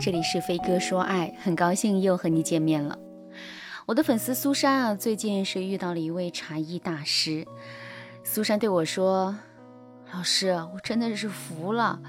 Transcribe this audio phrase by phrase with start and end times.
[0.00, 2.98] 这里是飞哥说爱，很高兴又和你见面了。
[3.84, 7.46] 我的粉丝苏珊啊，最近是遇到了一位茶艺大师。
[8.24, 9.36] 苏珊对我说
[10.10, 12.00] ：“老师，我真的是服了，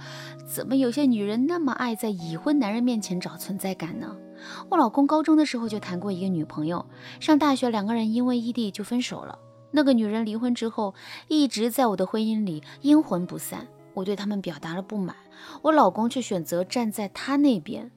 [0.48, 4.16] 怎么有些女人那么爱在已婚男人面前找存在感呢？
[4.70, 6.86] 我老公高中的时候就谈过一个女朋友，
[7.20, 9.38] 上大学两个人因为异地就分手了。
[9.72, 10.96] 那个女人离婚之后，
[11.28, 15.16] 一直在我的婚姻里阴魂不散。”我对他们表达了不满，
[15.62, 17.92] 我老公却选择站在他那边。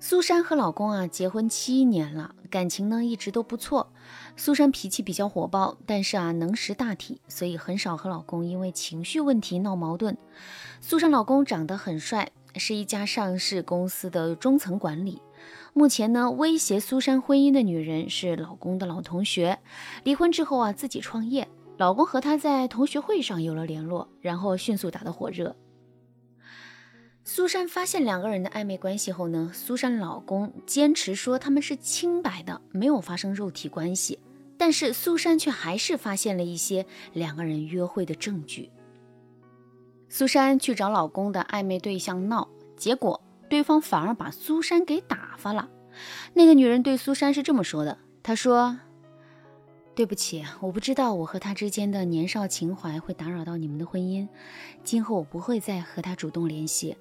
[0.00, 3.90] 苏珊和老公啊结婚七年了，感情呢一直都不错。
[4.36, 10.18] 苏珊脾气比较火爆，但是啊能识大体，所以很少和老公因为情绪问题闹矛盾。
[10.82, 15.22] 苏珊老公长得很帅，是一家上市公司的中层管理。
[15.72, 19.58] 目前呢威胁苏珊婚姻的女人是老公的老同学，
[20.02, 21.48] 离婚之后啊自己创业。
[21.76, 25.56] 老公和她在同学会上有了联络，然后迅速打得火热。
[27.24, 34.18] 苏珊发现两个人的暧昧关系后呢，苏珊老公坚持说他们是清白的，没有发生肉体关系。
[34.56, 38.70] 但是苏珊却还是发现了一些两个人约会的证据。
[40.08, 45.68] 苏珊去找老公的暧昧对象闹，结果对方反而把苏珊给打发了。
[46.34, 48.78] 那个女人对苏珊是这么说的：“她说。”
[49.94, 54.26] 对不起，我不知道我和他之间的年少情怀会打扰到你们的婚姻。
[54.82, 56.96] 今后我不会再和他主动联系。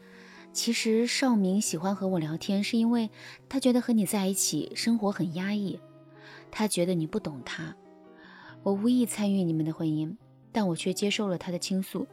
[0.52, 3.10] 其实少明喜欢和我聊天，是因为
[3.50, 5.80] 他觉得和你在一起生活很压抑，
[6.52, 7.76] 他觉得你不懂他。
[8.62, 10.16] 我无意参与你们的婚姻，
[10.52, 12.06] 但我却接受了他的倾诉。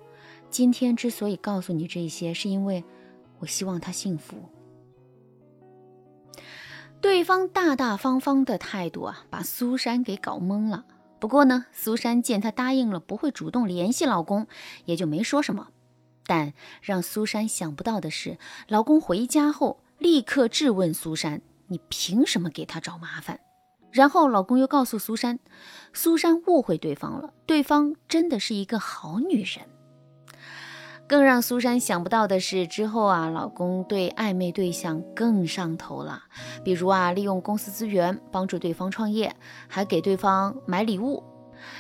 [0.49, 2.83] 今天之所以告诉你这些，是因为
[3.39, 4.37] 我希望他幸福。
[7.01, 10.85] 对方大大方方的态度啊，把苏珊给搞懵了。
[11.19, 14.47] 不过呢，苏珊见他答应了不会主动联系老公，
[14.85, 15.69] 也就没说什么。
[16.27, 23.41] 但让苏珊想不到的是，老公回家后立刻质问苏珊：“你凭什么给他找麻烦？”
[23.91, 25.41] 然后老公又告诉苏珊，
[25.93, 29.67] 苏珊误会对方了，对方真的是一个好女人。
[31.11, 36.23] 更让苏珊想不到的是，之后啊，老公对暧昧对象更上头了。
[36.63, 39.35] 比如啊，利用公司资源帮助对方创业，
[39.67, 41.21] 还给对方买礼物。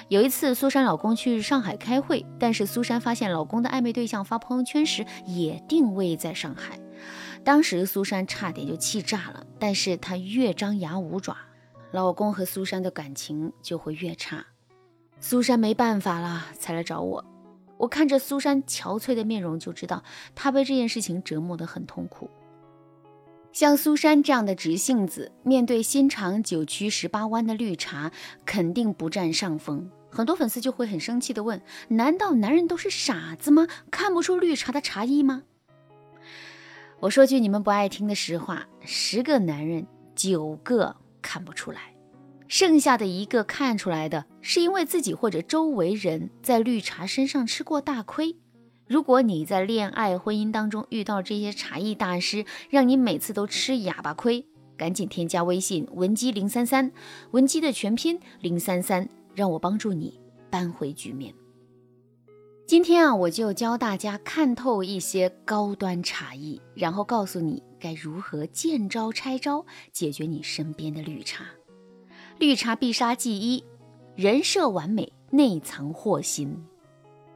[0.08, 6.80] 有一次，苏珊老公去上海开会，但是苏珊发现老公的暧昧对象发朋友圈时也定位在上海。
[7.44, 11.36] 当时苏珊差点就气炸了，但是她越张牙舞爪，
[11.92, 14.44] 老公和苏珊的感情就会越差。
[15.20, 17.24] 苏珊没办法了，才来找我。
[17.80, 20.04] 我看着苏珊憔悴的面容，就知道
[20.34, 22.28] 她被这件事情折磨得很痛苦。
[23.52, 28.12] 像苏珊这样的直性子，面对心肠九曲十八弯的绿茶，
[28.44, 29.90] 肯定不占上风。
[30.10, 33.66] 很多粉丝就会很生气地问：难道男人都是傻子吗？
[33.90, 35.44] 看不出绿茶的茶艺吗？
[37.00, 41.89] 我说句你们不爱听的实话：十个男人九个看不出来。
[42.50, 48.34] 剩下的一个看出来的是因为自己或者周围人在绿茶身上吃过大亏。
[48.88, 54.44] 如果你在恋爱婚姻当中遇到这些茶艺大师，让你每次都吃哑巴亏，
[54.76, 56.90] 赶紧添加微信文姬零三三，
[57.30, 60.18] 文姬的全拼零三三，让我帮助你
[60.50, 61.32] 扳回局面。
[62.66, 71.44] 今天啊，我就教大家看透一些高端茶艺，然后告诉你该如何见招拆招，解决你身边的绿茶。
[72.40, 73.62] 绿茶必杀技一：
[74.16, 76.56] 人设完美，内藏祸心。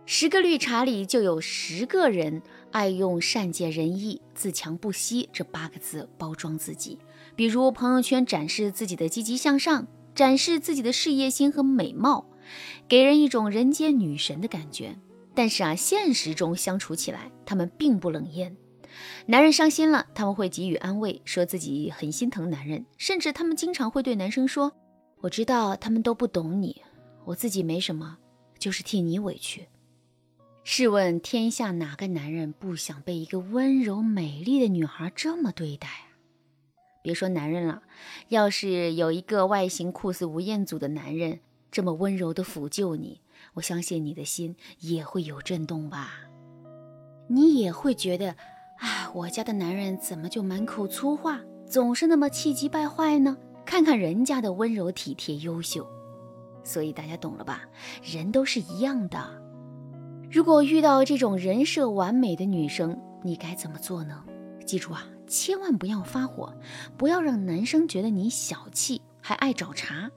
[0.07, 2.41] 十个绿茶里就有十个人
[2.73, 6.99] 爱用善解人意、自强不息这八个字包装自己，
[7.37, 12.25] 比如朋友圈展示自己的积极向上，展示自己的事业心和美貌，
[12.89, 14.97] 给人一种人间女神的感觉。
[15.35, 18.57] 但是啊，现实中相处起来，他们并不冷艳。
[19.27, 24.73] 男人伤心了，他们会给予安慰，说自己很心疼男人，甚至他们经常会对男生说。
[25.25, 26.83] 我知道他们都不懂你，
[27.25, 28.19] 我自己没什么，
[28.59, 29.67] 就是替你委屈。
[30.65, 36.13] 试问天下哪个男人不想被一个温柔美丽的女孩这么对待啊？
[37.03, 37.83] 别说男人了，
[38.29, 41.41] 要是有一个外形酷似吴彦祖的男人
[41.71, 43.23] 这么温柔的抚救你，
[43.55, 46.17] 我相信你的心也会有震动吧？
[47.29, 48.33] 你也会觉得，
[48.79, 53.39] 啊，我家的男人怎么就满口粗话，总是那么气急败坏呢？
[53.65, 55.87] 看看人家的温柔体贴优秀，
[56.63, 57.63] 所以大家懂了吧？
[58.03, 59.43] 人都是一样的。
[60.31, 64.25] 如果遇到这种人设完美的女生，你该怎么做呢？
[64.67, 66.53] 记住啊，千万不要发火，
[66.97, 70.11] 不要让男生觉得你小气还爱找茬。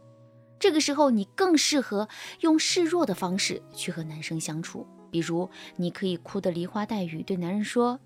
[0.60, 2.08] 这个时候，你更适合
[2.42, 4.88] 用示弱的方式去和男生相处。
[5.12, 8.00] 比如，你可以哭得梨花带雨，对男人说：“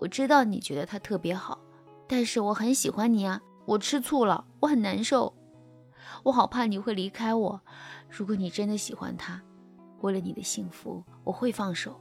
[0.00, 1.60] 我知道你觉得他特别好。”
[2.08, 5.34] 但是我很喜欢你啊，我吃醋了，我很难受，
[6.22, 7.60] 我好怕你会离开我。
[8.08, 9.42] 如果你真的喜欢他，
[10.00, 12.00] 为了你的幸福，我会放手。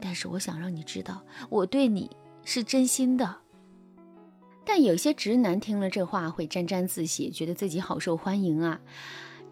[0.00, 2.10] 但是我想让你知道，我对你
[2.44, 3.36] 是真心的。
[4.64, 8.80] 但有些直男听了这话会沾沾自喜，觉得自己好受欢迎啊。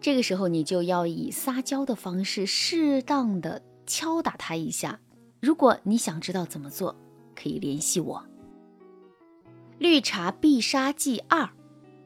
[0.01, 4.99] 这个时候你就要以撒娇的方式，适当的敲打他一下。
[5.41, 6.95] 如果你想知道怎么做，
[7.35, 8.23] 可以联系我。
[9.77, 11.49] 绿茶必杀技二：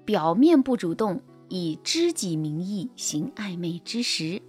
[0.04, 4.42] 表面不主动，以知己名义行暧昧之时。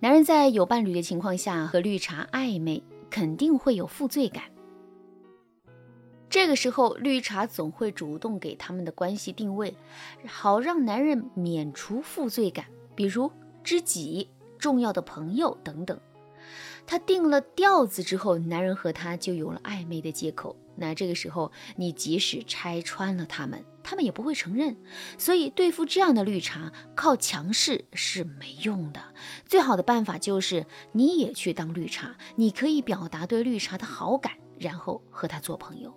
[0.00, 4.44] 男人在有伴侣的情况下和绿茶暧昧，肯定会有负罪感。
[6.30, 9.76] 这个时候，绿茶总会主动给他们的关系定位，
[10.26, 13.30] 好让男人免除负罪感，比如
[13.62, 16.00] 知己、重要的朋友等等。
[16.86, 20.56] 他定了调子之后，男人和他就有了暧昧的借口。
[20.76, 24.76] 那这个时候，你即使拆穿了他们，他们也不会承认。
[25.16, 29.00] 所以，对付这样的绿茶，靠强势是没用的。
[29.46, 35.94] 最好的办法就是你也去当绿茶，你可以表达对绿茶的好感，然后和他做朋友。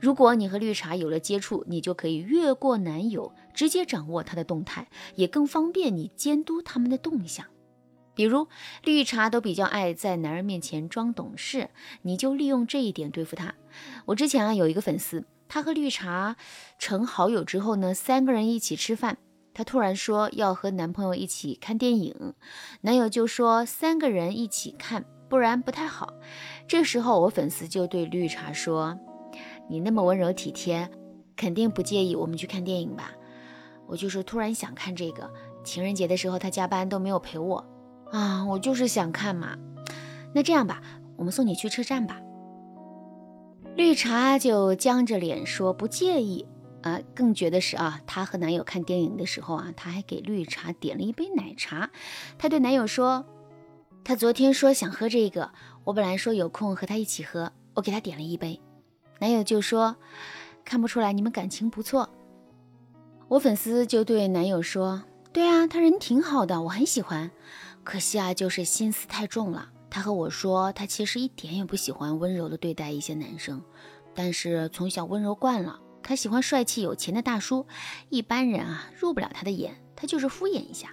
[0.00, 7.46] 如果你和绿茶有了接触，你就可以越过男友，直接掌握他的动态，也更方便你监督他们的动向。
[8.14, 8.46] 比如
[8.84, 11.70] 绿茶都比较爱在男人面前装懂事，
[12.02, 13.54] 你就利用这一点对付他。
[14.06, 16.36] 我之前啊有一个粉丝，他和绿茶
[16.78, 19.18] 成好友之后呢，三个人一起吃饭，
[19.54, 22.34] 她突然说要和男朋友一起看电影，
[22.82, 26.12] 男友就说三个人一起看，不然不太好。
[26.66, 28.98] 这时候我粉丝就对绿茶说
[29.68, 30.90] ：“你那么温柔体贴，
[31.36, 33.12] 肯定不介意我们去看电影吧？”
[33.88, 35.30] 我就是突然想看这个，
[35.64, 37.71] 情人节的时候他加班都没有陪我。
[38.12, 39.56] 啊，我就是想看嘛。
[40.32, 40.80] 那这样吧，
[41.16, 42.20] 我们送你去车站吧。
[43.74, 46.46] 绿茶就僵着脸说不介意。
[46.82, 51.90] 啊，更绝的是啊，她和男友看电影的时候啊，她还给绿茶点了一杯奶茶。
[52.36, 53.24] 她对男友说
[54.02, 55.52] ：“她昨天说想喝这个，
[55.84, 58.60] 我本来说有空和她一起喝，我给她点了一杯。”
[59.20, 59.94] 男友就说
[60.66, 62.10] ：“看不出来你们感情不错。”
[63.28, 67.30] 我粉丝就对男友说：“对啊，他人挺好的，我很喜欢。”
[67.84, 69.70] 可惜啊，就是心思太重了。
[69.90, 73.62] 他和我说，他其实一点也不喜欢温柔的对待一些男生，
[74.14, 75.80] 但是从小温柔惯了。
[76.02, 77.66] 他喜欢帅气有钱的大叔，
[78.08, 80.88] 一般人啊入不了他的眼，他就是敷衍一下。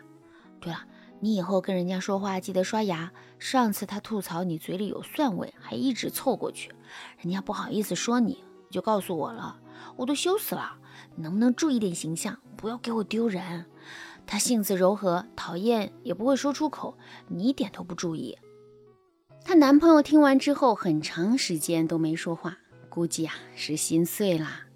[0.59, 0.83] 对了，
[1.19, 3.12] 你以后跟人家说话记得刷牙。
[3.39, 6.71] 上次他吐槽你嘴里有蒜味，还一直凑过去，
[7.18, 9.59] 人家不好意思说你，就告诉我了，
[9.95, 10.77] 我都羞死了。
[11.15, 13.65] 能不能注意点形象，不要给我丢人？
[14.31, 16.95] 她性子柔和，讨厌也不会说出口，
[17.27, 18.37] 你一点都不注意。
[19.43, 22.59] 她男朋友听完之后，很长时间都没说话，
[22.89, 24.67] 估计啊是心碎啦。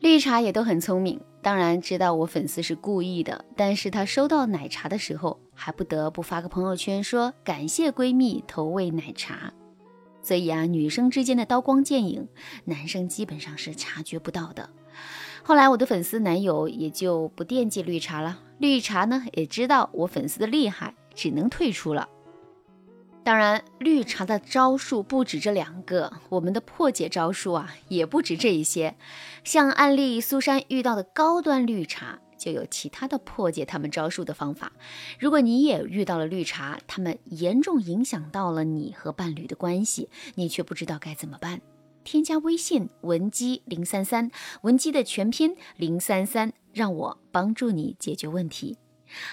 [0.00, 9.52] 绿茶也都很聪明，当然知道我粉丝是故意的，但是她收到奶茶的时候，还不得不发个朋友圈说感谢闺蜜投喂奶茶。
[10.22, 12.26] 所以啊，女生之间的刀光剑影，
[12.64, 14.70] 男生基本上是察觉不到的。
[15.46, 18.40] 后来我的粉丝男友也就不惦记绿茶了。
[18.58, 22.08] 绿茶呢也知道我粉丝的厉害，只能退出了。
[23.22, 28.96] 当然，绿茶的招数不止这两个，我们的破解招数啊也不止这一些。
[29.44, 34.72] 像案例苏珊遇到的高端绿茶，就有其他的破解他们招数的方法。
[35.16, 41.60] 如果你也遇到了绿茶，他们严重影响到了你和伴侣的关系，你却不知道该怎么办。
[42.06, 44.30] 添加微信文姬零三三，
[44.62, 48.78] 文姬的全拼零三三，让我帮助你解决问题。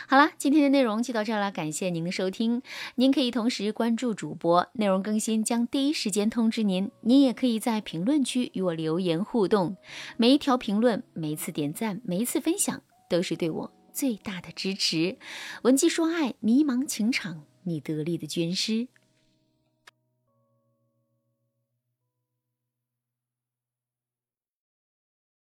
[0.07, 2.63] 好了，今天的内容就到这儿了，感谢您的收听。
[2.95, 6.89] 您可以同时关注主播，内容更新将第一时间通知您。
[7.01, 9.77] 您也可以在评论区与我留言互动，
[10.17, 15.17] 每一条评论、每一次点赞、每一次分享，都是对我最大的支持。
[15.61, 18.87] 文姬说爱，迷茫情场，你得力的军师。